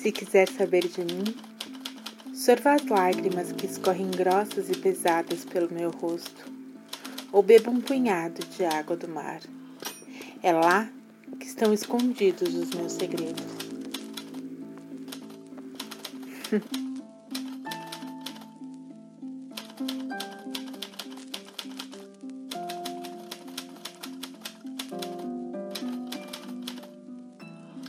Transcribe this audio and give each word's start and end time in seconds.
Se 0.00 0.10
quiser 0.12 0.48
saber 0.48 0.88
de 0.88 1.00
mim, 1.00 1.24
sorva 2.34 2.74
as 2.74 2.86
lágrimas 2.86 3.52
que 3.52 3.66
escorrem 3.66 4.10
grossas 4.10 4.70
e 4.70 4.76
pesadas 4.76 5.44
pelo 5.44 5.72
meu 5.72 5.90
rosto, 5.90 6.50
ou 7.30 7.42
beba 7.42 7.70
um 7.70 7.80
punhado 7.80 8.40
de 8.56 8.64
água 8.64 8.96
do 8.96 9.08
mar. 9.08 9.40
É 10.42 10.52
lá 10.52 10.90
que 11.38 11.46
estão 11.46 11.72
escondidos 11.72 12.54
os 12.54 12.70
meus 12.70 12.92
segredos. 12.92 13.44